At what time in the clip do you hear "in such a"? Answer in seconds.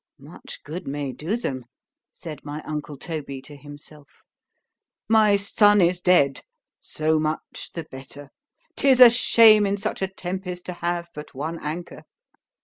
9.67-10.07